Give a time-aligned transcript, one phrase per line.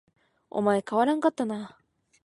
[0.49, 1.77] お前変わらんかったな